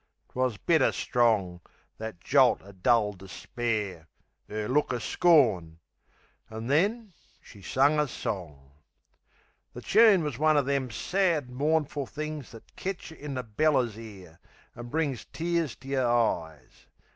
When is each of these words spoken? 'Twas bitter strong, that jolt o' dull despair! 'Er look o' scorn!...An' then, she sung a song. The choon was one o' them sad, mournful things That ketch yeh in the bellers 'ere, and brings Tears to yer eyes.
'Twas 0.29 0.57
bitter 0.57 0.91
strong, 0.91 1.61
that 1.99 2.19
jolt 2.19 2.63
o' 2.63 2.71
dull 2.71 3.13
despair! 3.13 4.07
'Er 4.49 4.67
look 4.67 4.91
o' 4.91 4.97
scorn!...An' 4.97 6.65
then, 6.65 7.13
she 7.39 7.61
sung 7.61 7.99
a 7.99 8.07
song. 8.07 8.71
The 9.75 9.81
choon 9.83 10.23
was 10.23 10.39
one 10.39 10.57
o' 10.57 10.63
them 10.63 10.89
sad, 10.89 11.51
mournful 11.51 12.07
things 12.07 12.49
That 12.51 12.75
ketch 12.75 13.11
yeh 13.11 13.17
in 13.19 13.35
the 13.35 13.43
bellers 13.43 13.95
'ere, 13.95 14.39
and 14.73 14.89
brings 14.89 15.25
Tears 15.25 15.75
to 15.75 15.87
yer 15.89 16.07
eyes. 16.07 16.87